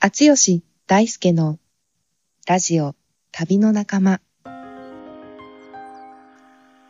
[0.00, 1.58] 厚吉大輔の
[2.46, 2.94] ラジオ
[3.32, 4.20] 旅の仲間。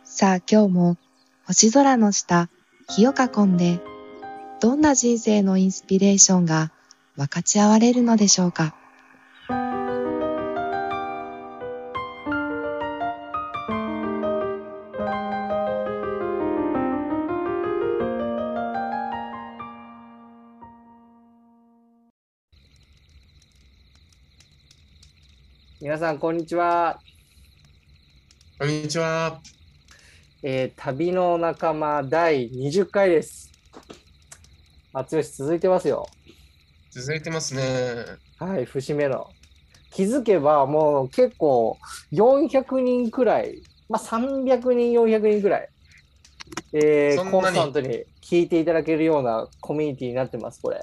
[0.03, 0.97] さあ今日も
[1.47, 2.51] 星空の下、
[2.87, 3.79] 火を囲んで、
[4.61, 6.71] どんな人生のインスピレーションが
[7.15, 8.75] 分かち合われるのでしょうか。
[25.99, 27.01] さん、こんにちは。
[28.57, 29.41] こんにちは。
[30.41, 33.51] えー旅の仲間第20回です。
[34.93, 36.07] あつよし続いてますよ。
[36.91, 38.05] 続いてますね。
[38.37, 39.29] はい、節目の。
[39.91, 41.77] 気づけばもう結構
[42.13, 45.69] 400人くらい、まあ、300人、400人くらい、
[46.71, 50.81] えーコンスタントに聞いていただけるようなコミュニティになってます、これ。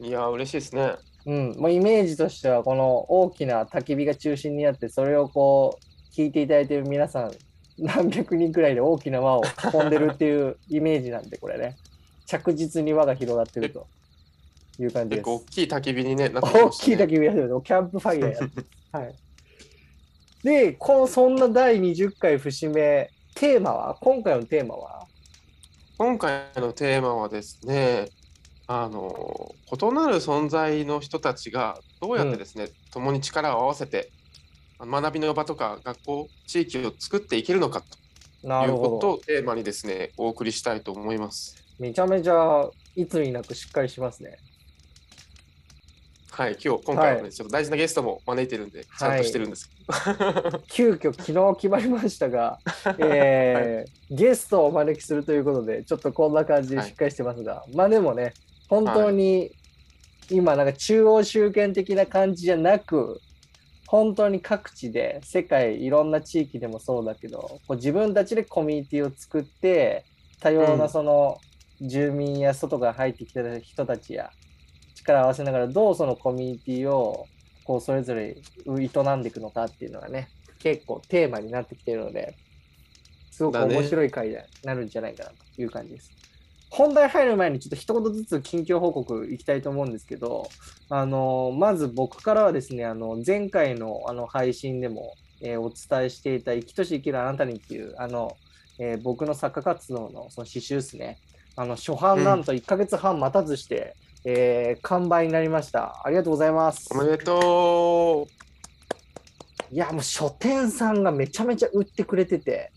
[0.00, 1.07] いや、嬉しいですね。
[1.26, 7.32] うん、もうイメージとしてはこの大きな焚き火が中心にあってそれをこう聞いていただいている皆さん
[7.78, 11.76] 何百人くらいで大きな輪を囲んでるっていうイメージなんでこれね。
[12.26, 13.86] 着実に輪が広がってると
[14.78, 15.18] いう感じです。
[15.20, 19.14] 結構大きい焚き火にね、なってき大きい焚き火やってるキャンプファイヤーやってるはい。
[20.42, 23.96] でこのそんな第20回節目テーマは？
[24.00, 25.06] 今回のテーマは？
[25.96, 28.08] 今回のテーマはですね、
[28.70, 34.10] あの、異なる存在の人たちがどうやってですね、共に力を合わせて、
[34.78, 37.98] 学びの場とか学校、地域を作っていけるのかと。
[38.46, 41.56] いうことをテーマにですね、お送りしたいと思います。
[41.78, 44.38] めちゃめちゃいつになくしっかりしますね。
[46.30, 47.32] はい、今日、今回はね、はい。
[47.32, 49.70] ちょっと大事なゲストも招いてるんで、ちゃんとしてるんです。
[50.68, 52.58] 急遽昨日決まりましたが、
[53.00, 58.32] えーゲストをお招きするということでちょっとこんな感じでしっかりしてますが、まあでもね
[58.68, 59.50] 本当に
[60.30, 63.20] 今なんか中央集権的な感じじゃなく
[63.86, 70.04] 本当に各地で世界いろんな地域でもそうだけどこう自分たちでコミュニティを作って
[70.40, 71.38] 多様うなんその
[71.80, 74.30] 住民や外から入ってきた人たちや
[74.94, 77.26] 力を合わせながらどうそのコミュニティを
[77.64, 78.36] こうそれぞれ
[78.66, 80.28] 営んでいくのかっていうのがね
[80.58, 82.34] 結構テーマになってきているので
[83.30, 86.17] すごく面白い回になるんじゃないかなという感じです。
[86.70, 90.48] 本題入る前にちょっと一言ずつ近況報告いきたいと思うんですけど、
[90.90, 98.36] あのまず僕からはですね、あの前回のあの配信でも、えーお伝えしていた生きとし生きるあなたにっていう、あの
[98.78, 101.18] えー僕の作家活動のその刺繍ですね、
[101.56, 106.02] あの初版なんと1ヶ月半待たずして、えー完売になりました。
[106.04, 106.88] ありがとうございます。
[106.92, 108.38] おめでとう
[109.70, 112.72] いや、もう書店さんがめちゃめちゃ売ってくれてて、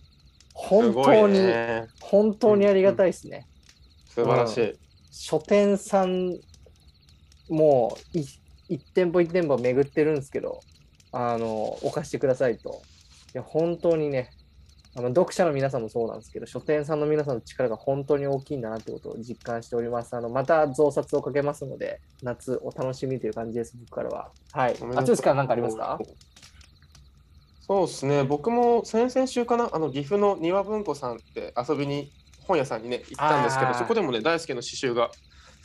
[0.50, 1.88] す本当に、ね。
[2.02, 3.48] 本当にありがたいですね。
[4.14, 4.74] 素晴らしい。
[5.12, 6.38] 書店さん、
[7.50, 8.26] もうい
[8.70, 10.62] 一店舗一店舗巡ってるんですけど、
[11.12, 12.82] あの、お貸してくださいと。
[13.34, 14.32] いや、本当にね、
[14.94, 20.14] あの読者の皆さんもそうなんですけど、書店さんの皆さんの力が本当に大きいんだなってことを実感しております。
[20.16, 24.32] あの、また増刷をかけますので、夏お楽しみという感じです、僕からは。
[24.52, 24.76] はい。
[24.96, 25.98] あつよしから何かありますか？
[27.68, 32.12] そうですね、僕も先々週かな、あの岐阜の庭文庫さんって遊びに、
[32.48, 35.10] 本屋さんにね、行ったんですけど、そこでもね、大輔の刺繍が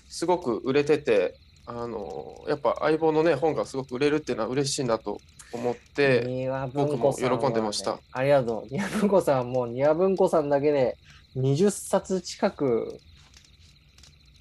[0.09, 1.35] すごく売れてて、
[1.69, 5.19] あのやっぱ相棒のね、本がすごく売れるっていうのは嬉しいなと
[5.53, 7.99] 思って、僕も喜んでました。
[8.13, 8.69] ありがとう。
[8.71, 10.97] 庭文庫さん、もう庭文庫さんだけで
[11.37, 13.01] 20冊近く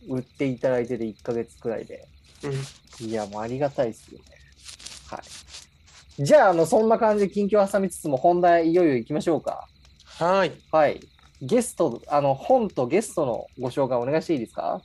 [0.08, 2.08] 売っていただいてて1ヶ月くらいで。
[2.44, 2.52] うん
[3.00, 4.26] いや、もうありがたいですよね。
[5.10, 6.24] はい。
[6.24, 9.68] じゃあ、あの、そんな感じで近況挟みつつも本題いよいよ行きましょうか。
[10.18, 11.02] はい、はい。
[11.42, 14.82] ゲスト、あの、本とゲストのご紹介お願いしていいですか？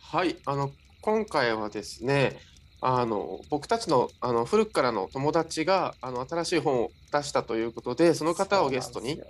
[0.00, 0.70] はい、あの
[1.00, 2.38] 今回はですね、
[2.80, 9.20] あの僕たちのあの古くからの友達があの新しい本を出したということで、その方をゲストに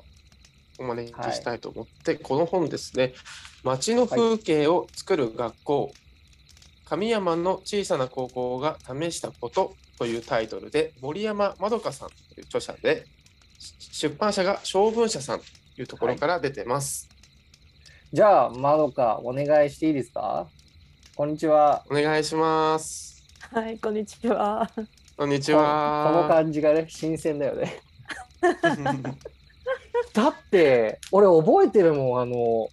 [0.79, 3.15] お招きしたいと思って、この本ですね、
[3.63, 5.93] 街の風景を作る学校、
[6.85, 13.07] 神山の小さな高校が試したことというタイトルで、森山まどかさんという著者で、
[13.59, 15.45] し出版社が小文社さんと
[15.77, 17.09] いうところから出てます。
[18.13, 20.47] じゃあ、まどか、お願いしていいですか？
[21.17, 21.85] こんにちは。
[21.91, 23.23] お願いします。
[23.53, 24.71] はい、こんにちは。
[25.17, 25.69] こんにちここの
[26.23, 26.29] は。
[26.29, 27.81] 感じがね、新鮮だよね。
[30.13, 32.69] だって、俺覚えてるもん、あの、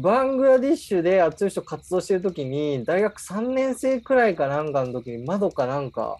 [0.00, 6.18] バングラディッシュで熱い人活動してる時に、大学3年生くらいかなんかの時に、窓かなんか、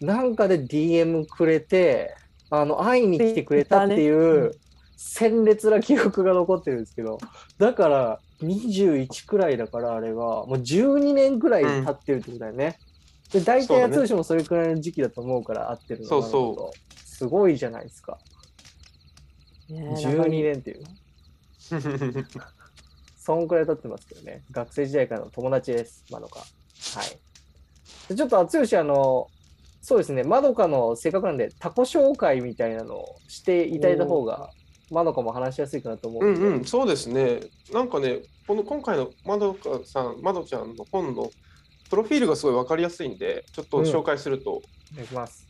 [0.00, 2.14] なんかで DM くれて、
[2.50, 4.52] あの、会いに来てくれたっていう、
[4.98, 7.18] 鮮烈な記憶が残ってるんですけど、
[7.56, 12.80] だから、21くらいだから、あれが、もう12年くらい経ってるってことだよね。
[13.32, 18.18] で、大体、やつしもそれくらいの時期だと思うから、合ってるのそうそうすごいじゃないですか。
[19.68, 20.82] ね12年っていう。
[23.16, 24.42] そんくらい経ってますけどね。
[24.50, 26.40] 学生時代からの友達です、まどか。
[26.40, 26.48] はい。
[28.08, 29.28] でちょっと、剛あの、
[29.80, 34.50] そうですね、まどかのせっかくなんで、タコ紹介みたいなのをしていただいた方が、
[34.90, 37.40] まどかも話しやすいかなと思うで、うんんうん、そうですね。
[37.72, 41.30] なんかね、この今回のまどかさん、まどちゃんの本の
[41.90, 44.62] プロフィールがすごい分かりやすいんで、ちょっと紹介すると、お
[44.96, 45.46] 願いします。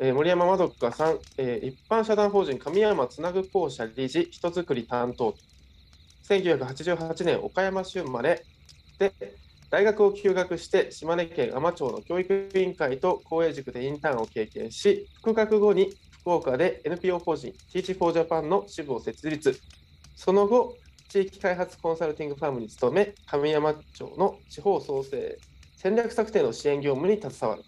[0.00, 5.34] えー森山まどかさん、えー一般社団法人神山つなぐ校舎理事、人づくり担当。
[6.28, 8.44] 1988年、岡山市生まれ
[8.98, 9.12] で、
[9.70, 15.92] 大学を休学して島根県海士町の教育委員会と公営塾でインターンを経験し、復学後に
[16.24, 19.60] 福岡で NPO 法人 Teach for Japan の支部を設立。
[20.16, 20.78] その後、
[21.10, 25.38] 地域開発コンサルティングファームに勤め、神山町の地方創生
[25.76, 27.62] 戦略策定の支援業務に携わる。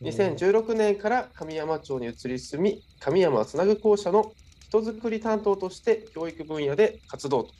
[0.00, 7.50] 2016年から神山町に移り住み、神山つなぐ校舎の人づくり担当として教育分野で活動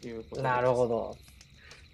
[0.00, 1.14] ということなるほど。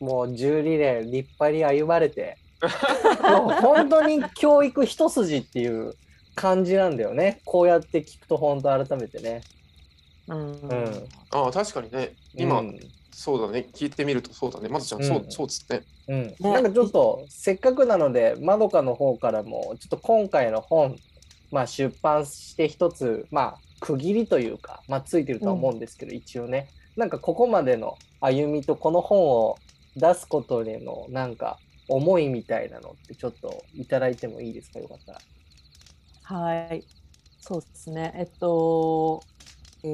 [0.00, 0.06] ど。
[0.06, 2.38] もう12年立派に歩まれて、
[3.20, 5.94] もう本当に教育一筋っていう
[6.34, 7.40] 感じなんだよね。
[7.44, 9.42] こうやって聞くと本当改めてね。
[10.28, 11.08] うんうん。
[11.30, 12.80] ああ、確かにね、今、うん
[13.14, 15.82] そうだね、聞いてみるとそうだね、まずちゃん、そううんそうですね。
[16.08, 20.96] うん、なんかちょっとせっかくなのでまどかの方からもちょっと今回の本、
[21.50, 29.58] まあ、出版して一つまあ区切りというか、まあ、ついてるとは思うんですけど、一応ねなんかここまでの歩みとこの本を
[29.94, 31.58] 出すことでのなんか
[31.88, 34.78] 思いみたいなのってちょっといただいてもいいですか？
[34.78, 35.18] よかったら。
[36.22, 36.86] はい。
[37.40, 38.12] そうですね。
[38.16, 39.28] えっと、
[39.84, 39.88] え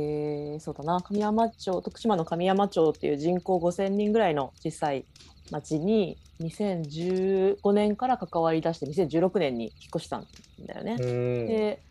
[0.58, 5.08] ーそうだな、神山町、徳島の神山町っていう人口5000人ぐらいの小さい
[5.50, 10.28] 町に、2015年から関わり出して、2016年に引っ越したん
[10.60, 11.04] だよね。
[11.04, 11.84] うんで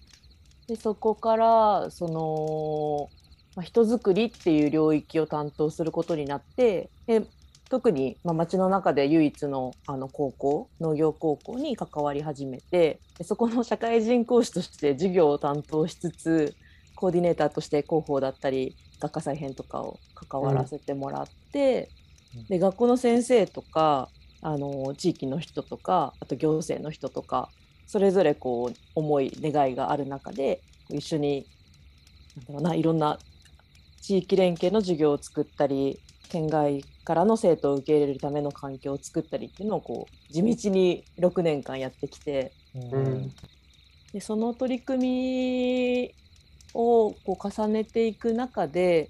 [0.67, 3.11] でそこからその、
[3.55, 7.27] まあ、人づくりっていう領域を担当することになってで
[7.69, 16.55] 特に、まあ、町の中で唯一のあの高校農業高校に関わり始めてでそこの社会人講師として授業を担当しつつ
[16.95, 21.89] コーディネーターとして広報だったり学科再編とかを関わらせてもらって、
[22.35, 22.45] うん。
[22.45, 24.09] で学校の先生とか
[24.41, 27.49] あの地域の人とかあと行政の人とか
[27.85, 31.45] それぞれこう思い願いがある中で一緒に
[32.35, 33.19] なんだろうないろんな
[34.01, 35.99] 地域連携の授業を作ったり
[36.29, 43.31] 県外からの生徒を受け入れるための環境を作ったりっていうのをこう地道に6年間やってきてうん。
[44.12, 46.15] でその取り組み
[46.74, 49.07] をこう重ねていく中でやっ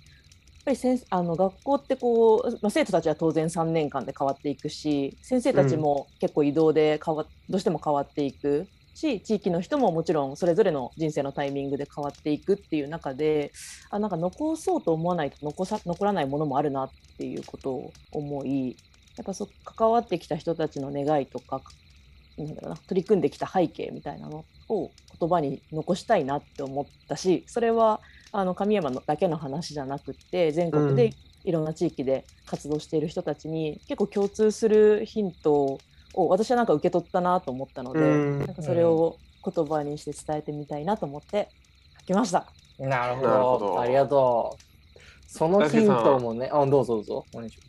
[0.66, 8.68] ぱり先あの学校ってこう、まあ、生徒たちは当然3年間で変わっていくし先生たちも結構移動で変わどうしても変わっていく
[8.98, 13.52] し地域の人ももちろんそれぞれの人生のタイミングで変わっていくっていう中で
[13.92, 18.76] あなんか残そうと思わないと残さ残らないものもあるなっていうことを思い
[19.16, 21.62] やっぱそ関わってきた人たちの願いとか
[22.38, 28.02] なんだろうな取り組んできた背景みたいなのを言葉に残したいなって思ったしそれは
[28.32, 30.96] あの神山のだけの話じゃなくって全国うん。
[30.96, 31.14] で
[31.44, 35.80] いろんな地域で活動している人たちに結構共通するヒント
[36.18, 41.50] を私はなんか受け取ったなと思ったので、うんなんかそれを言葉にして伝えてみたいなと思って
[42.00, 42.48] 書きました。
[42.80, 45.00] なるほどなるほどありがとう。
[45.28, 47.68] そのヒントもね、あどうぞどうぞお願いします。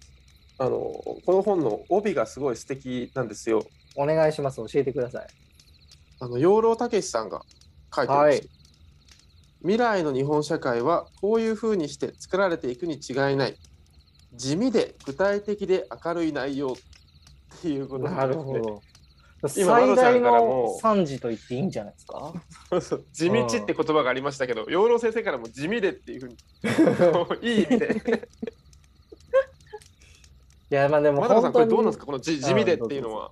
[0.61, 3.65] あのこの本の帯がすごい素敵なんですよ。
[3.97, 4.57] お願いします。
[4.57, 5.27] 教えてください。
[6.21, 7.43] あの養老孟司さんが
[7.95, 8.25] 書いてました。
[8.25, 8.49] はい
[9.61, 13.57] 未来の日本社会はこういうふうにして作られていくに違いない。
[14.35, 16.77] 地味で具体的で明るい内容
[17.57, 18.35] っていうことなる。
[18.35, 18.83] ほど。
[19.41, 22.33] 今最大のも惨事と言っていいんじゃないですか？
[23.13, 26.37] 地道って言葉がありましたけど、養老先生からも地味でっていうふうに
[27.49, 28.29] いい意味で。
[30.71, 31.71] いや、まあでもまださんこ本当に。
[31.71, 32.07] れどうなんですか？
[32.07, 33.31] この地地味でっていうのは。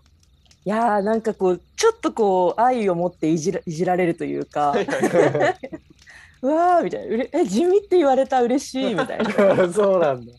[0.65, 4.73] いやーなんかこうちょっとこう愛を持っていじらいじられるというか
[6.43, 8.43] うわーみたいなうれえ地味って言われた？
[8.43, 8.95] 嬉しい？
[8.95, 9.33] みたいな
[9.73, 10.33] そうなんだ。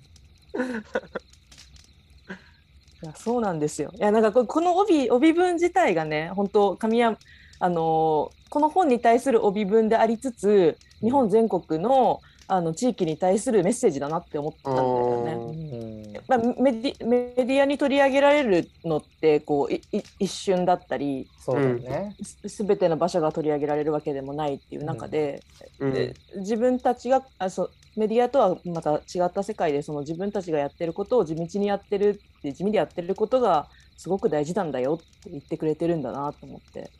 [3.03, 3.91] いやそうなんですよ。
[3.95, 7.17] いやなんかここの帯帯文自体がね本当神山
[7.59, 15.33] あのーこの本に対する帯文でありつつ日本全国のあの地域に対するメッセージだなって思ったんだよね。
[15.33, 22.15] うんまあ、メディメディアに取り上げられるのってこういい一瞬だったりそうだよね。
[22.23, 25.43] すすべての場所が取り上げられるわけでもないっていう中で,、
[25.79, 36.91] うんで自分たちがあそうメディアとはまた違った世界でその自分たちがやってることを地道にやってるって地味でやってることがすごく大事なんだよって言ってくれてるんだなと思って。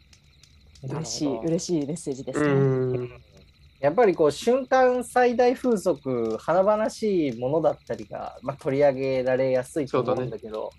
[0.83, 2.47] 嬉しい嬉しいメッセージですね。
[2.47, 3.09] うん。
[3.79, 10.71] やっぱりこう瞬間最大風速華々しいものだったりが、まあ、取り上げられやすいと思うんだけど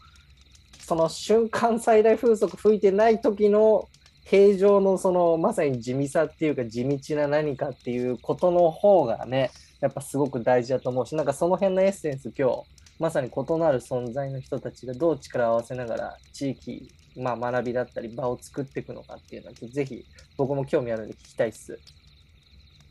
[0.81, 3.89] その瞬間最大風速吹いてない時の
[4.25, 12.63] 平常のそのまさに地味さっていうか地道な何かっていうことの方がねやっぱすごく大事だと思うしなんかその辺のエッセンス今日
[12.99, 20.05] まさに異なる存在の人たちがどう力を合わせながら地域、まあ、学びだったり場を作っていくのかっていうのはぜひ
[20.37, 21.79] 僕も興味あるので聞きたいっす。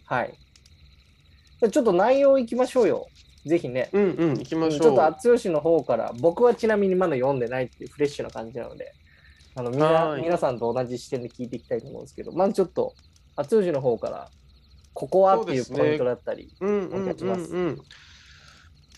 [0.06, 0.34] はい。
[1.60, 3.08] じゃあちょっと内容いきましょうよ。
[3.46, 3.90] ぜひね。
[3.92, 4.80] うんうん、行きましょう。
[4.80, 8.94] ちょっと厚吉の方から、僕はちなみにまだ読んでないっていうフレッシュな感じなので、
[9.56, 12.94] あのみんなはい皆さんと同じ視点で聞いていきたいと思うんですけど、まずちょっと
[13.36, 14.30] 厚吉の方から、
[14.98, 16.90] ここはっていうポイントだったり、うん
[17.22, 17.82] ますうん。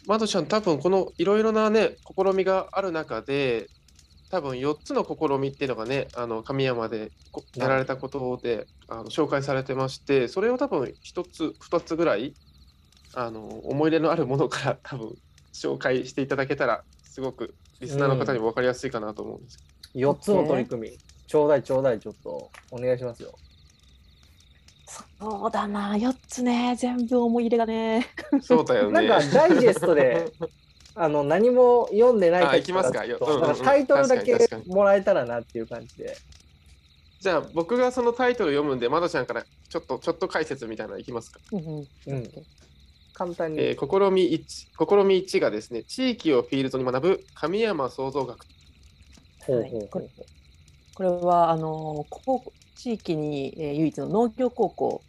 [0.08, 3.68] まどちゃん、多分このいろいろなね、試みがある中で、
[4.32, 12.34] 多分4つの試みっていうのがね、あの神山でこやられたことであの紹介されてまして、それを多分1つ、2つぐらい
[13.14, 15.18] あの思い入れのあるものから多分
[15.54, 19.60] 紹介していただけたら、すごくリスナーの方にも分かりやすいかなと思うんです。
[19.96, 23.34] 4つの取り組み、ちょうだいちょうだい、ちょっとお願いしますよ。
[25.20, 28.08] そうだな4つね全部思い入れがね。
[28.42, 29.08] そうだよね。
[29.08, 30.32] なんかダイジェストで、
[30.96, 33.04] あの何も読んでないあ行きますか？
[33.64, 36.18] タイトルだけもらえたらなっていう感じで。
[37.20, 41.40] じゃあ僕がそのタイトル読むんで、まどちゃんからちょっとちょっと解説みたいなのいきますか？
[41.52, 42.32] うんうんうん
[43.14, 43.60] 簡単に。
[43.62, 48.46] えー試み1、試み1がですね、地域をフィールドに学ぶ神山創造学。
[49.46, 50.10] ほうほうほうこれ
[50.96, 55.02] これはあの高校地域に、えー唯一の農業高校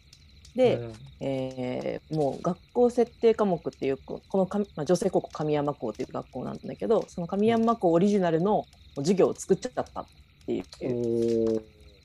[0.55, 8.65] で、うんえーもう学校設定科目っていうここのか、まあ、女性高校神山校っていう学校なんだけどその神山校オリジナルの
[8.97, 10.05] 授業を作っちゃったっ
[10.45, 11.61] ていう。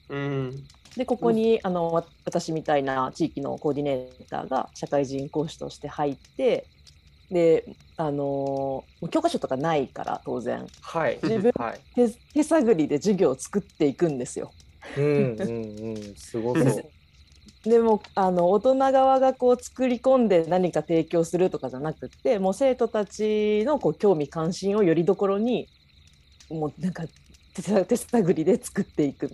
[0.08, 0.52] うん。
[0.96, 6.66] でここに、あのわ私みたいな地域のコーディネーターが社会人講師として入って
[7.30, 7.64] で
[7.96, 11.18] あのー教科書とかないから当然はい。
[11.22, 11.80] 自分はい。
[11.94, 14.52] 手手探りで授業を作っていくんですよ。
[14.94, 16.14] うんうんうん。
[16.16, 16.84] すごそう。
[17.68, 25.68] でもあの大人側がこう作り込んで何か提供するとかじゃなくってもう生徒たちのこう興味関心をよりどころに
[26.48, 27.04] もうなんか
[27.54, 29.30] 手探りで作っていく。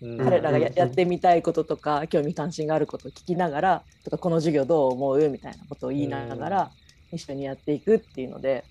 [0.00, 0.18] うん。
[0.18, 5.28] 彼らがやってみたいこととか興味関心があることを聞きながらとかこの授業どう思う？
[5.28, 6.70] みたいなことを言いながら
[7.12, 8.64] 一緒にやっていくっていうので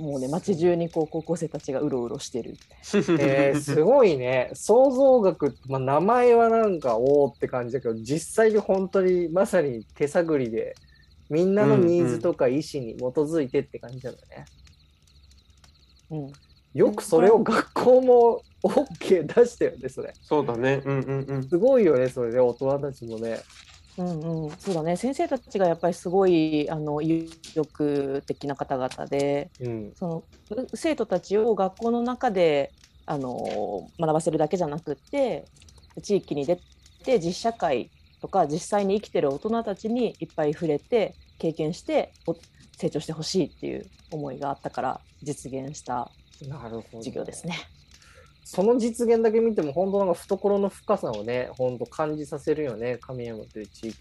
[0.00, 2.56] もうね街中にこう高校生たちがうろうろしてる
[3.20, 4.50] えー、すごいね。
[4.54, 10.74] 創造学、まあ、名前はなんかおおって感じだけど、実際に本当にまさに手探りで、
[11.28, 14.44] みんなのニーズとか意思に基づいてって感じなんだね。
[16.10, 16.32] うん
[16.72, 20.12] よくそれを学校も OK 出したよね、それ。
[20.22, 20.82] そうだね。
[20.84, 21.48] うんうんうん。
[21.48, 23.40] すごいよね、それで、大人たちもね。
[24.00, 29.92] うんうん、そうだね先生たちがやっぱりすごいあの意欲的な方々でうん。
[29.94, 30.24] その
[30.56, 32.72] う生徒たちを学校の中で
[33.04, 35.44] あの学ばせるだけじゃなくって
[36.02, 36.58] 地域に出
[37.04, 37.90] て実社会
[38.22, 42.34] とか実際に生きてる大人たちにいっぱい触れて経験してお
[42.76, 46.10] 成長してほしいっていう思いがあったから実現した。
[47.02, 47.54] 授業ですね。
[48.44, 53.94] その実現だけ見ても、本当なんか懐の深さをね、本当感じさせるよね、神山という地域に。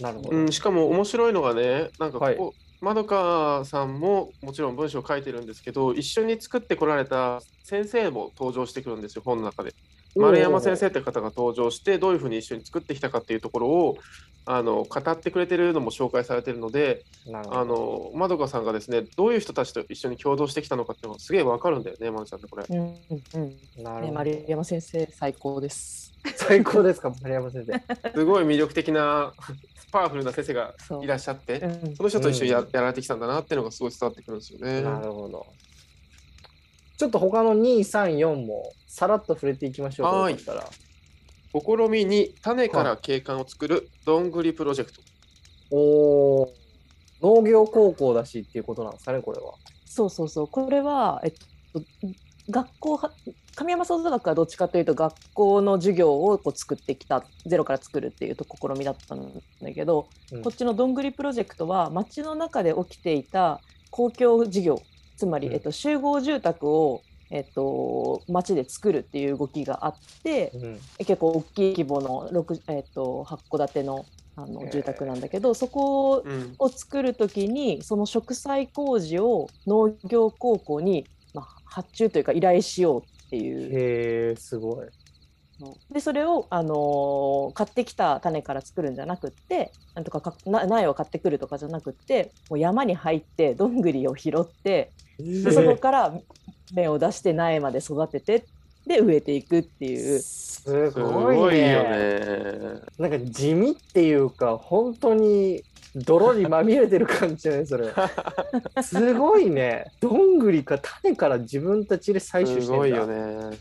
[0.00, 0.30] なるほど。
[0.30, 9.74] うん、しかも面白いのがね、なんかこはいこ、まどかさんももちろん文章を書いてるんですけど、一緒に作ってこられた先生も登場してくるんですよ、本の中で。
[10.18, 13.98] 丸山先生って方が登場して、どういうふうに一緒に作ってきたかっていうところを
[14.44, 22.64] あの語ってくれてるのも紹介されてるので、あのまどかさんがですね、どういう人たちと一緒に共同してきたのかっていうのがすげえわかるんだよね、まどちゃんってこれ。
[22.68, 22.94] うんうん
[23.34, 26.14] うんね、なるほど丸山先生最高です。
[26.36, 28.10] 最高ですか、丸山先生。
[28.14, 29.34] すごい魅力的な、
[29.90, 34.82] パワフルな先生がいらっしゃって、うんその人と一緒にや,、うんやられてきたんだなっていうのがすごい伝わってくるんですよね。
[34.82, 35.46] なるほど。
[36.98, 40.16] ちょっと他の2、3、4もさらっと触れていきましょうか。
[40.16, 40.68] はいったら
[41.52, 45.00] 試みに種から景観を作るどんぐりプロジェクト。
[45.70, 46.48] おー
[47.22, 49.54] 農業高校だしっていうことなんですかね、これは。
[49.86, 51.30] そうそうそうこれは、えっ
[51.72, 51.82] と、
[52.50, 53.12] 学校は
[53.54, 64.82] 神山創造学はどっちかというと学校の授業をこう作ってきたゼロから作るっていうと試みだったんだけど、うんこっちのどんぐりプロジェクトは町の中で起きていた公共事業
[65.18, 65.54] つまり、うん。
[65.54, 70.80] えっと、集合住宅を、えっと、町で作るっていう動きがあってうん。
[70.98, 76.56] 結構大きい規模の、6えっと、8戸建てのあの住宅なんだけどそこうん。
[76.58, 84.88] を作るときにその植栽工事を農業高校に、まあ、発注というか依頼しようっていうへえ、すごい。
[85.60, 96.14] のでそれを、あのー買ってきた種から作るんじゃなくってなんとかかな苗を買ってくるとかじゃなくってもう山に入ってどんぐりを拾ってでそこから
[96.74, 98.44] 芽を出して苗まで育てて
[98.86, 100.18] で植えていくっていう。
[100.20, 101.90] すすごいごいよね。
[101.90, 102.80] ね。
[102.98, 105.62] なんか地味っていうか、本当に
[105.94, 107.66] 泥にまみれてる感じじゃない？
[107.66, 107.92] それ。
[108.82, 109.92] すごいね。
[110.00, 112.64] どんぐりか種から自分たちで採取してんだ。
[112.64, 113.56] すごいよね。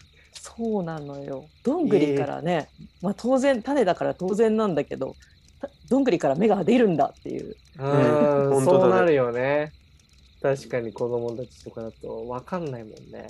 [0.55, 1.45] そうなのよ。
[1.63, 2.69] どんぐりからね、
[3.01, 5.15] まあ、当然種だから当然なんだけど
[5.59, 7.55] たどんぐりから芽が出るんだっていう。
[7.79, 7.83] う
[8.57, 8.65] うん。
[8.65, 9.73] そうなるよね。
[10.41, 13.27] 確かに子供たちとかだと分かんないもんね。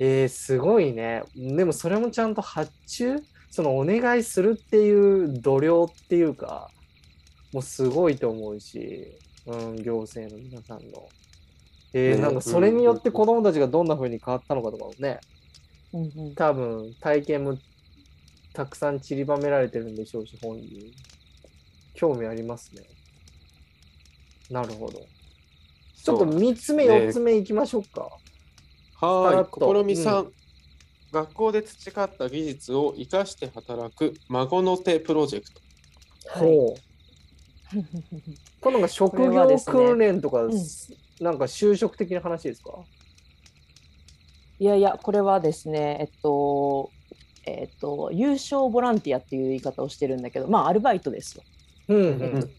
[0.00, 1.22] えー、すごいね。
[1.36, 3.22] でもそれもちゃんと発注？
[3.50, 6.70] そのお願いするっていう度量っていうか、
[7.52, 11.08] もうすごいと思うし、うん、行政の皆さんの。
[11.92, 12.22] えー、ね。
[12.22, 15.20] なんかそれによって子供たちがどんな風に変わったのかとかもね、
[15.94, 17.56] うんうん多分体験も
[18.52, 20.92] たくさん散りばめられてるんでしょうし、本人。
[21.94, 22.82] 興味ありますね。
[24.50, 24.98] なるほど。
[26.02, 28.08] ちょっとそう3つ目、ね4つ目いきましょうか。
[29.00, 30.32] はい、さらっと心美さん、
[31.12, 35.60] 学校で培った技術を生かして働く孫の手プロジェクト。
[36.28, 36.80] はいほう。
[38.60, 40.50] これなんか職これは業ですね訓練とか、 ん
[41.20, 42.84] なんか就職的な話ですか？
[44.64, 46.90] いやいやこれはですねえっと
[47.44, 51.42] えっと優勝ボランティアっていう言い方をしてるんだけどまあアルバイトですよ。
[51.88, 52.00] うんう
[52.38, 52.50] ん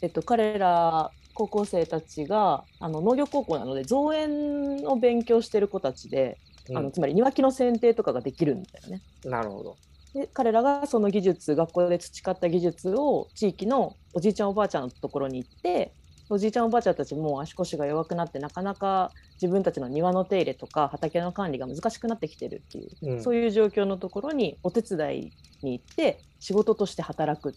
[0.00, 6.38] えっと、彼ら高校生たちがあの農業高校なので造園を勉強してる子たちで、
[6.70, 9.02] うんあのつまり庭木の剪定とかができるんだよね。
[9.26, 9.76] なるほど。
[10.14, 15.92] で彼らがその技術学校で培った技術を地域のおじいちゃんおばあちゃんのところに行って
[16.28, 27.54] おじいちゃんおばあちゃんたちも足腰が弱くなってなかなか自分たちの庭の手入れとか畑の管理が難しくなってきてるっていう、うんそういう状況のところにお手伝いに行って仕事として働く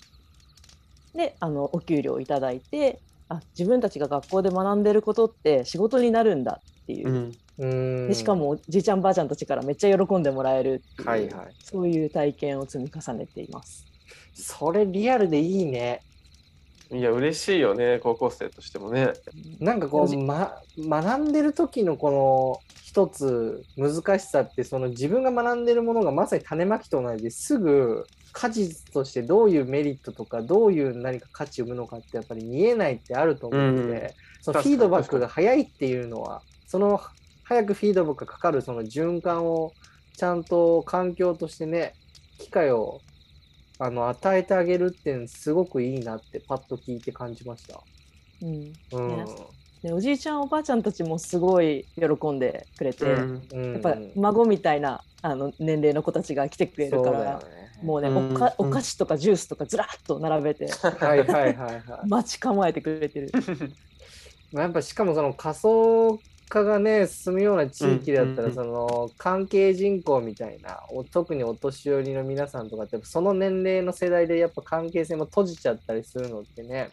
[1.13, 7.65] であのお給料をいただいてあ自分たちが学校で学んでることって仕事になるんだっていう、うん、う
[8.05, 13.85] んでしかもおじいちゃんばあちゃんたちからめっちゃ喜んでもらえるはいはいそういう体験を積み重ねています。
[14.33, 16.01] それリアルでいいね。
[16.91, 19.13] いや、嬉しいよね、高校生としてもね。
[19.59, 34.09] なんかこう、ま、学んでる時のこの一つ難しさってその自分が学んでるものがまさに種まきと同じですぐ果実としてどういうメリットとかどういう何か価値を生むのかってやっぱり見えないってあると思うので、うん
[34.41, 37.01] そのフィードバックが早いっていうのはその
[37.43, 39.73] 早くフィードバックがかかるその循環を
[40.15, 41.93] ちゃんと環境としてね
[42.37, 43.01] 機会を
[43.79, 47.79] あの与えてあげるってすごくいいなってパッと聞いて感じました。
[48.41, 49.25] うんうんね
[49.81, 57.45] でおじいちゃんおばあちゃんたちもすごい喜んでくれて、うんうんやっぱ孫みたいなあの年齢の子たちが来てくれるから、ね。
[57.81, 61.83] もうね、うんうんお菓子とかジュースとかずらっと並べてはいはいはいはい。
[62.07, 63.31] 待ち構えてくれてる。
[64.51, 76.89] まあ、やっぱしかもその仮想化がね進むような地域だったらその関係人口みたいなお特にお年寄りの皆さんとかってその年齢の世代でやっぱ関係性も閉じちゃったりするのってね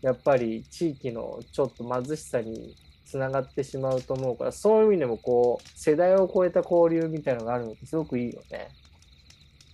[0.00, 8.68] やっぱり地域のちょっと貧しさにつながってしまうと思うからそういう意味でもこう世代を超えた交流みたいなのがあるのってすごくいいよね。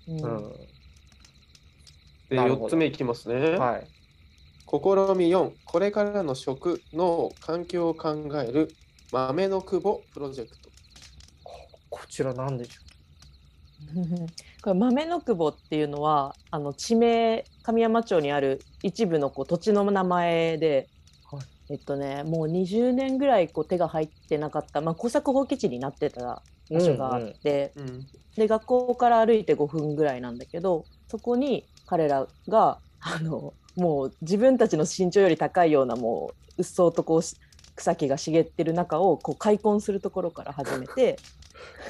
[0.08, 0.22] うん。
[0.22, 0.52] うん。
[2.28, 2.66] で、なるほど。
[2.66, 3.56] 4つ目いきますね。
[3.56, 3.86] はい、
[4.66, 4.78] 試
[5.16, 8.68] み4、これからの食の環境を考える
[9.12, 10.70] 豆の久保プロジェクト。
[11.88, 12.80] こちら何でしょ
[14.62, 20.88] これ豆の久保っていうのはあの地名神山町にある一部のこう土地の名前で、
[21.30, 28.06] はいえっとねもう20年ぐらいこう手が入ってなかった、まあ、耕作放棄地になってたう場所があって、うん。
[28.36, 37.36] で学校から歩いて5分ぐらいなんだけどそこに彼らがあのもう自分たちの身長より高いようなもううっそうとこうし
[37.80, 41.18] 草木が茂ってる中をこう開墾するところから始めて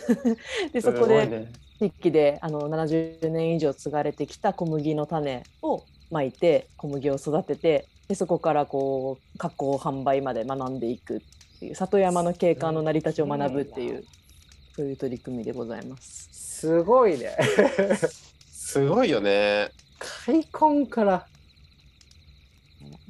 [0.72, 1.53] でそこですごいね。
[1.79, 11.20] 地域であの70年以上継がれてきた小麦の種をまいて小麦を育ててでそこからこう加工販売まで学んでいくっ
[11.59, 14.05] ていう里山の景観の成り立ちを学ぶっていう
[14.76, 16.29] そういう取り組みでございます。
[16.33, 17.37] すごいね。
[18.53, 19.70] すごいよね。
[19.98, 21.26] 開墾から。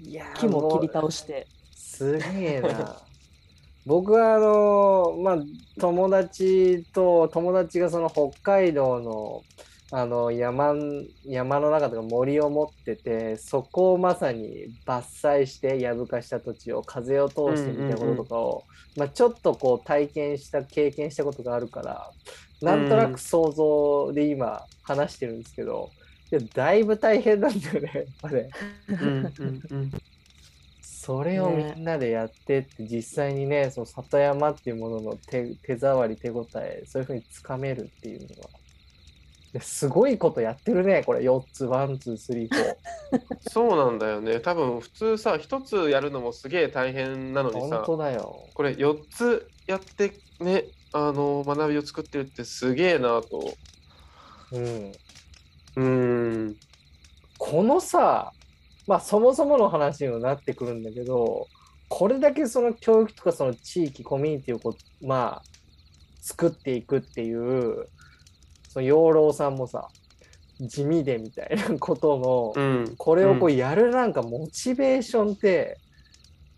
[0.02, 1.46] いやー木も切りう倒して。
[2.00, 2.96] すげえな。
[3.84, 5.38] 僕はあのまあ
[5.78, 9.42] 友達と友達がその北海道の
[9.92, 18.64] あの山ん山の中とか森を持っててそこをまさに伐採してやぶかした土地を風を通してみたいなこととかを、
[18.96, 22.10] まあ、ちょっとこう体験した経験したことがあるから
[22.62, 25.90] なんとなく想像で今話してるんですけど、
[26.30, 28.50] いやだいぶ大変なんだよねやっぱね。
[28.88, 29.90] うんうんうん。
[31.02, 38.50] それをみんなでやってって実際にねその里山っていうものの手手触り手応えそういうふうにつかめるっていうのは
[39.54, 44.40] ですごいことやってるねこれ4つ one two three fォ そうなんだよね。
[44.40, 53.54] 多分普通さ、一つやるのもすげえ大変なのーにさ本、当だよこれ4つやってね、あの学びを作ってるってすげえなと。
[54.52, 54.92] うん
[55.76, 56.56] うーん。
[57.38, 58.32] このさ
[58.86, 61.46] まあそもそもの話にもなってくるんだけど
[61.88, 65.42] これだけその教育とかその地域コミュニティをこうまあ
[66.20, 67.88] 作っていくっていう
[68.68, 69.88] その養老さんもさ
[70.68, 72.94] 地味でみたいなことの、うん。
[72.96, 75.78] これをこううやるなんかモチベーションって、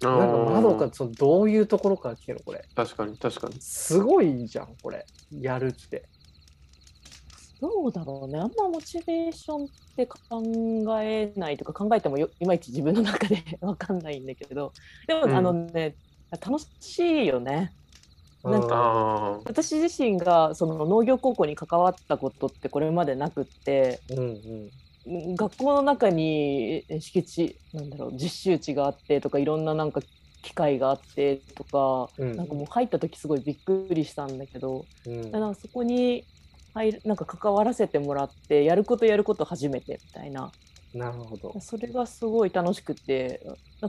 [0.05, 2.65] あなんか窓ーかそのどういうところから来てるのこれ。
[2.75, 3.61] 確かに確かに。
[3.61, 5.07] すごいじゃんこれ。
[5.41, 6.09] やるって
[7.63, 8.41] どうだろうね。
[8.41, 14.73] あんまモチベーションって考えないとか考えてもよいまいち自分の中で わかんないんだけど、
[15.07, 15.95] でも、うんあのね
[16.33, 17.73] 楽しいよね。
[18.43, 19.41] なんか。
[19.45, 24.71] 私自身がその農業高校に関わったことってこれまでなくってうんうん
[25.07, 30.01] うん学校の中にえ敷地なんだろう実習地があってとかいろんななんか
[30.43, 36.25] 機会があってとか、うんなんかもう入った時すごいびっくりしたんだけど、うんなんかそこに
[36.75, 40.51] 入るなんか関わらせてもらってやることやること初めてみたいな
[40.95, 43.41] なるほどそれがすごい楽しくて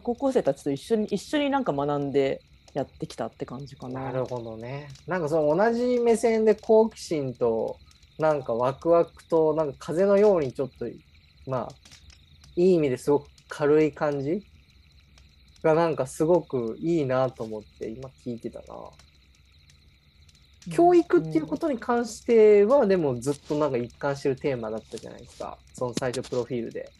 [0.03, 2.41] 高校生たちと一緒に一緒になんか学んで
[2.73, 4.05] やってきたって感じかな。
[4.05, 7.77] なるほどねなんかその同じ目線で好奇心と
[8.17, 10.85] なんかワクワクとなんか風のようにちょっと
[11.45, 11.69] まあ
[12.55, 14.43] いい意味ですごく軽い感じ
[15.61, 18.65] がなんかすごくいいなと思って今聞いてたな。
[20.71, 25.57] 教育っていうことに関しては、でもずっとなんか一貫してるテーマだったじゃないですか。
[25.73, 26.91] その最初プロフィールで。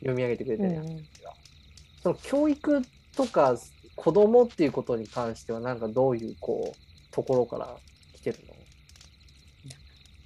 [0.00, 1.04] 読み上げてくれてるやつうんうん。
[2.02, 2.82] その教育
[3.16, 3.56] とか
[3.96, 7.76] 子供っていうことに関してはなんかどういうこうところから
[8.14, 8.38] 来てる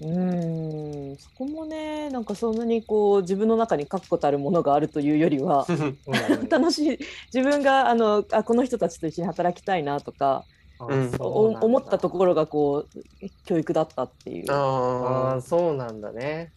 [0.02, 1.16] うーん。
[1.16, 5.66] そこもねなんかそんなにこう自分の中に確固たるものがあるというよりは
[6.50, 6.98] 楽しい
[7.32, 10.44] 自分があのあこの人たちと一緒に働きたいなとか
[10.88, 13.00] 思ったところがこう
[13.44, 14.52] 教育だったっていう。
[14.52, 16.52] あああそうなんだね。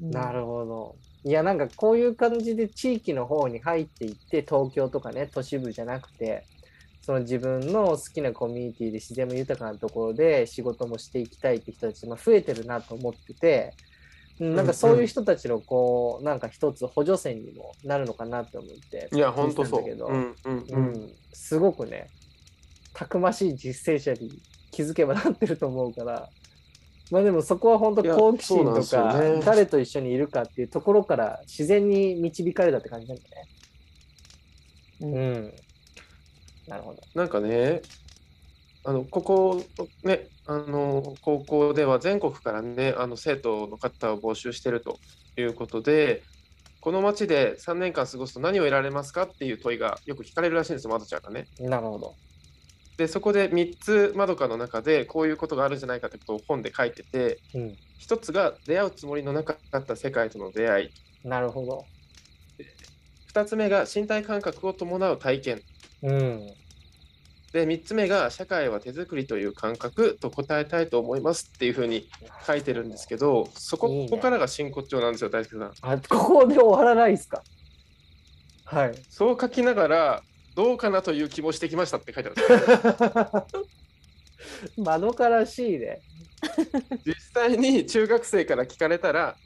[0.00, 0.96] うんなるほど。
[1.24, 6.44] いやなんかこういう感じで地域の方に入っていって東京とかね都市部じゃなくて
[7.00, 13.74] その自分の好きなコミュニティで自然も豊かなところで仕事もしていきたいって人たち、まあ、増えてるなと思ってて
[14.40, 19.80] うんなんかそういう人たちのこうなんか一つ補助線にもなるのかなって思っていや、本当そう。
[19.80, 20.82] だけど、うんうんううん。
[20.92, 22.08] ん、すごくね
[22.94, 26.28] たくましい実践者に気づけばなってると思うから
[27.10, 33.28] まあでもそこは本当好奇心とか、ね誰と一緒にいるかっていうところから自然に導かれたって感じなんだね。
[35.00, 35.54] ううんん。
[36.66, 37.02] なるほど。
[37.14, 37.82] なんかね、
[38.84, 39.62] あのここ
[40.02, 44.98] ね、あの高校では全国からね、あの生徒の方を募集していると
[45.36, 46.22] いうことで、
[46.80, 51.46] この町で3年間過ごすと何を得られますかっていう問いがよく聞かれるらしいんですよ、まどちゃんがね。
[51.60, 52.14] なるほど。
[52.96, 57.76] で、そこで3つまどかの中でこういうことがあるんじゃないかってことを本で書いてて、うん。
[58.00, 60.90] 1つが出会うつもりのなかった世界との出会い、
[61.28, 61.84] なるほど。
[63.32, 65.62] 2つ目が身体感覚を伴う体験、
[66.02, 66.46] うん。
[67.52, 72.08] で3つ目が社会は手作りという感覚と答えたいと思いますっていうふうに
[72.46, 77.42] 書いてるんですけどそこねここからが真骨頂なんですよ大輔さんあ、ここで終わらないですか？
[78.64, 78.94] はい。
[79.08, 80.22] そう書きながら
[80.54, 83.44] どうかなという気もしてきましたって書いてある
[84.82, 86.00] 窓からしいね。
[87.04, 89.36] 実際に中学生から聞かれたら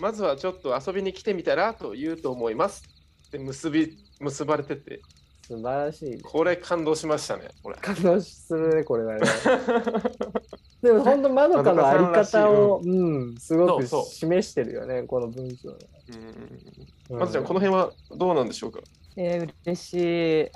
[0.00, 2.82] まずはちょっと遊びに来てみたらと言うと思います。
[3.30, 5.00] で結び結ばれてて。
[5.48, 6.18] 素晴らしいね。
[6.22, 7.76] これ感動しましたねこれ。
[7.76, 9.20] 感動するね、これはね。
[10.82, 15.76] でも本当、まどかのあり方を、うん、すごく示してるよね、この文章ね。
[17.10, 17.18] うん。
[17.18, 18.80] まずちゃんこの辺はどうなんでしょうか？
[19.20, 20.50] えー、嬉しい。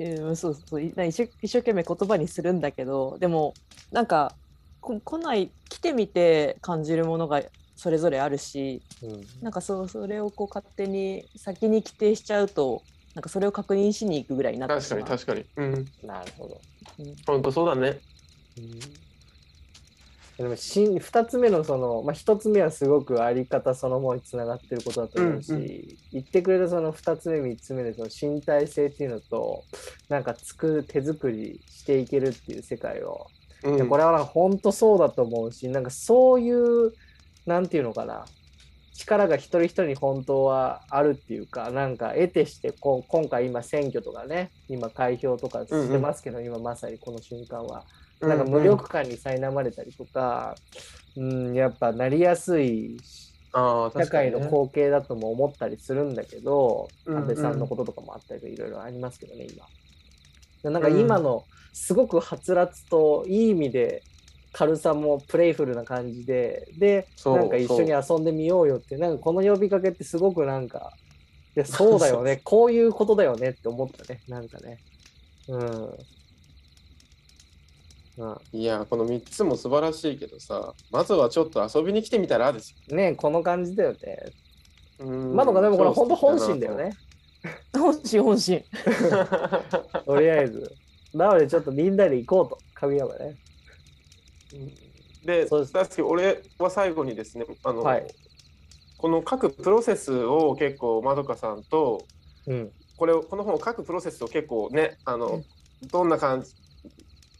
[0.02, 3.52] うんそうそう一生一生懸命言葉にするんだけどでも
[3.92, 4.34] なんか
[4.80, 7.42] こ来ない来てみて感じるものが
[7.76, 12.82] それぞれあるしうんなんかそうそれをこう勝手に先に規定しちゃうと
[13.14, 15.02] なんかそれを確認しに行くぐらいになって確かしまう。
[15.02, 15.44] に確かに。
[15.56, 15.86] うん。
[16.02, 16.60] なるほど。
[17.00, 17.98] うん本当そうだね。
[20.40, 25.68] でもし2つ目のその、まあ、1つ目はすごくあり方そのものにつながってることだと思うし、うんう
[26.12, 29.64] 言ってくれたその2つ目3つ目でその身体性っていうのと
[30.08, 33.26] なんか作る手作りしていけるっていう世界を、
[33.64, 33.76] うん。
[33.76, 36.94] いやこれはなんか本当そうだと思うしなんかそういう
[37.44, 38.24] なんていうのかな。
[38.94, 47.84] 力が一人一人に本当はあるっていうかなんか得てしてこ今回今選挙とかね今開票とかしてますけど、今まさにこの瞬間は。
[48.20, 50.54] なんか無力感に苛まれたりとか、
[51.16, 52.98] うん、やっぱなりやすい
[53.52, 59.66] 社会の光景だとも思ったりするんだけど、うんうん安倍さんのこととかもあったりとかいろいろありますけどね、今。
[60.62, 64.02] でなんか今のすごくはつらつといい意味で
[64.52, 70.92] 軽さもプレイフルな感じで、で、なんか一緒に遊んでみようよって、なんかこの呼びかけってすごくなんか、
[71.56, 74.78] いや、そうだよね、 こういうことだよねって思ったね、なんかね。
[75.48, 75.98] うん。
[78.20, 82.96] うんいや、この3つも素晴らしいけどさ、まずはちょっと遊びに来てみたらですよ。
[82.96, 83.98] ねこの感じだよね。
[84.98, 86.74] うんまどかでもこれ本当本心だよ。
[86.74, 86.92] ね。
[87.72, 88.62] 本心本心。
[90.04, 90.70] とりあえず。
[91.14, 93.36] なのでちょっとみんなで行こうと、神山ね。
[94.52, 94.90] うん
[95.24, 98.06] で、そうで俺は最後にですね、あの、はい
[98.96, 102.04] この書くプロセスを結構まどかさんと、
[102.46, 102.70] うん。
[102.98, 105.44] これをこの本を書くプロセスを結構ね、あの、うん
[105.90, 106.54] どんな感じ、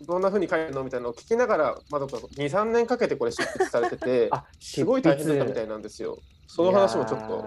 [0.07, 0.85] どんな風に書いてるの？
[0.85, 5.75] みたいなのを聞きながら、まどか2、3年かけてこれ執筆されてて、あ、すごい大変だったみたいな。
[5.75, 6.19] なんですよ。
[6.47, 7.47] その話もちょっいと。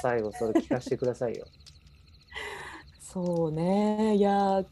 [0.00, 1.46] 最後それ聞かせてくださいよ。
[3.00, 4.62] そうねいや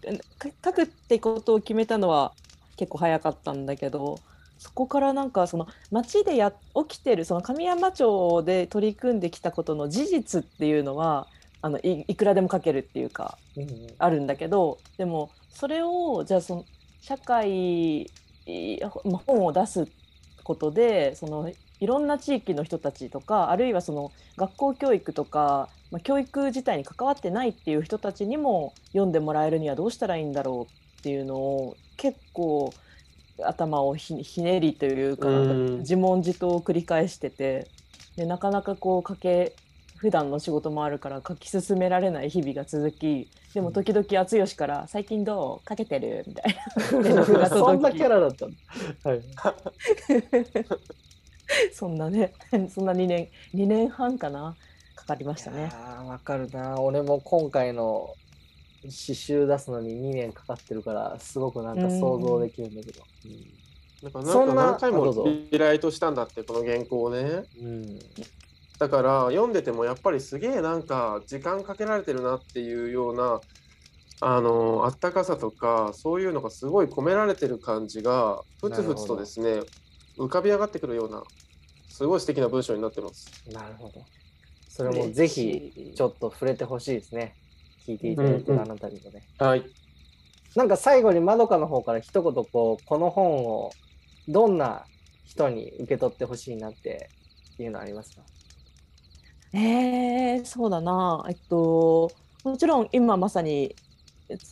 [0.62, 2.35] 書くってことを決めたのは
[2.76, 4.20] 結構早かったんだけど
[4.59, 6.52] そこからなんかその町でや
[6.88, 11.29] 起きてるその神山町で取り組んできたことの事実っていうのは
[11.62, 16.64] あのいいくらでも書けるっていうかうんあるんだけどでもそれをじゃあその
[17.06, 18.10] 社会、
[19.26, 19.86] 本を出す
[20.42, 32.74] ことでそのいろんな地域の人たちとかあるいはその学校教育とか、まあ、教育自体に関わってないっていう人たちにも読んでもらえるにはどうしたらいいんだろうっていうのを結構
[33.40, 35.78] 頭をひひねりというかうん。
[35.78, 37.68] 自問自答を繰り返してて
[38.16, 39.54] でなかなかこう書け
[39.96, 45.68] 普段の仕事もあるから書き進められない日々が続きでも時々淳吉から「最近どう？
[45.68, 46.56] 書けてる?」みたい
[47.35, 48.52] な そんなキャラだったの？
[49.04, 49.22] はい。
[51.72, 52.32] そんなね
[52.70, 54.56] そんな2年2年半かな？
[54.94, 55.70] かかりましたね。
[55.72, 56.80] ああ、わかるな。
[56.80, 58.14] 俺も今回の
[58.88, 63.02] 詩集出すのに2年かかってるから、すごくなんか想像できるんだけど。
[64.02, 67.44] なんかなんそんなか何回もあどうぞリライトしたんだって、この原稿をね。
[67.61, 67.98] うん。
[68.78, 73.40] だから読んでてもやっぱりすげえなんか時間かけられてるなっていうような
[74.20, 79.60] あのあったかさとかそういうのがすごい込められてる感じがふつふつとですね
[80.18, 81.22] 浮かび上がってくるような
[81.88, 83.30] すごい素敵な文章になってます。
[83.50, 84.04] なるほど。
[84.68, 87.34] それもぜひちょっと触れてほしいですね。
[87.86, 89.22] 聞いていただいてるあなたにもね。
[89.38, 89.64] はい。
[90.54, 93.70] なんか最後にまどかの方から一言こう、この本を
[94.28, 94.84] どんな
[95.24, 97.08] 人に受け取ってほしいなって
[97.58, 98.22] いうのありますか？
[99.56, 101.24] えー、そうだな。
[101.28, 102.10] えっと
[102.44, 103.74] もちろん今まさに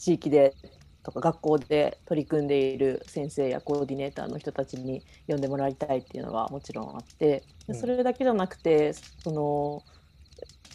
[0.01, 0.57] 地域で
[1.03, 7.75] とか学校で取り組んでいる先生やコーディネーターの人たちに読んでもらいたいっていうのはもちろんあってうん。
[7.75, 9.85] それだけじゃなくてその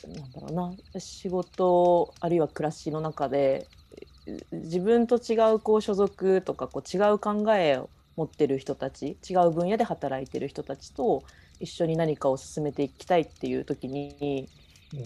[0.03, 0.53] なんだろう
[0.93, 3.69] な仕事あるいは暮らしの中で
[4.27, 11.23] え自分と違うこう所属とかこう違う考えを持ってる人たち違う分野で働いてる人たちと
[11.59, 14.47] 一緒に何かを進めていきたいっていう時に、
[14.93, 14.99] うん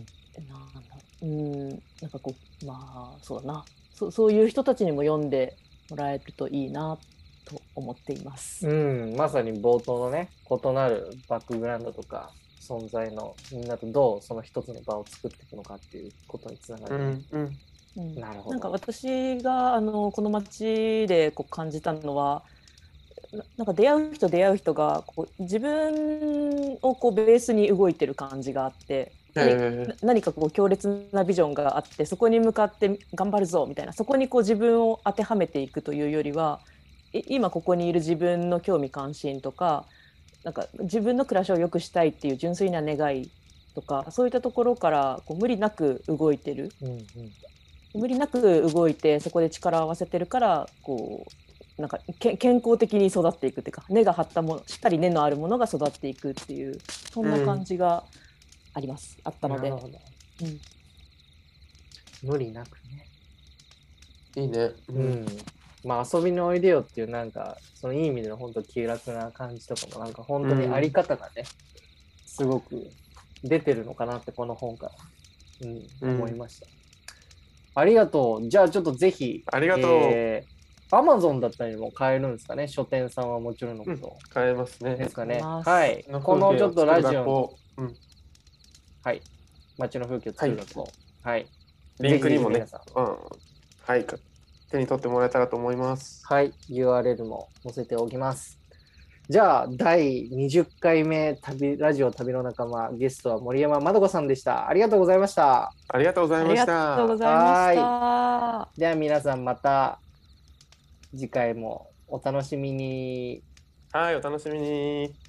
[0.47, 1.25] なんだう。
[1.25, 3.65] んなんかこうまあそうだな。
[3.93, 5.55] そそういう人たちにも読んで
[5.89, 6.97] もらえるといいな
[7.45, 8.67] と思っています。
[8.67, 16.95] うん、まさに冒頭のね、異なるバックグラウンドとか存在のみんなとどうその一つの場を作っていくのかっていうことにつながる。
[16.95, 17.59] うんうん。
[17.97, 18.15] うん。
[18.15, 18.51] なるほど。
[18.51, 22.43] なんか私があのこの街でこう感じたのは
[23.33, 29.11] ななんか出会う人出会う人がこう自分をこうベースに動いてる感じがあって
[30.01, 36.59] 何かこう強烈なビジョンがあってそこに向かって頑張るぞみたいなそこにこう自分を当てはめていくというよりは
[37.13, 39.85] い今ここにいる自分の興味関心とか
[40.43, 43.31] なんか自分の暮らしを良くしたいっていう純粋な願い
[43.73, 46.71] とかそういったところからこう無理なく動いてる。
[46.81, 47.07] うんうん。
[47.95, 51.42] 無理なく動いてそこで力を合わせてるからこう
[51.77, 56.77] なんかけ健康的に育っていくっていうか根が張ったものしっかり根のあるものが育っていくっていう
[57.11, 58.03] そんな感じが
[58.73, 59.71] あります、あったので
[62.23, 63.05] 無理なくね。
[64.35, 64.71] いいね。
[64.87, 64.91] う。
[64.93, 65.25] ん。
[65.83, 71.43] まあ遊びにおいでよっていうなんか、そのいい意味での本当気楽な感じとかもなんか本当にあり方がね、
[72.25, 72.89] すごく
[73.43, 74.87] 出てるのかなってこの本か
[75.61, 76.67] ら、うん、うん思いました。
[77.75, 78.49] ありがとう。
[78.49, 80.52] じゃあちょっとぜひ、ありがとうえー、
[80.93, 82.67] Amazon だったりも買えるんですかね？
[82.67, 84.17] 書店さんはもちろんのこと。
[84.33, 84.95] 変えますね。
[84.95, 85.41] ですかね？
[85.41, 86.05] はい。
[86.23, 87.55] このちょっとラジオ。
[87.77, 87.95] うん。
[89.03, 89.21] はい。
[89.77, 90.87] 街の風景を作る学校。
[91.23, 91.47] はい。
[91.99, 93.17] リンクにもねうん。
[93.85, 94.05] はい。
[94.05, 94.17] か
[94.73, 96.25] 手に取ってもらえたらと思います。
[96.25, 98.59] はい、URL も載せておきます。
[99.29, 104.67] じゃあ、第20回目旅、ラジオ旅の仲間、ゲストは森山まどこさんでした。
[104.67, 105.71] ありがとうございました。
[105.87, 106.73] ありがとうございありました。
[106.73, 108.69] がとうございました。
[108.75, 109.99] では皆さんまた
[111.15, 113.43] 次回もお楽しみに。
[113.91, 115.22] はい、お楽しみに。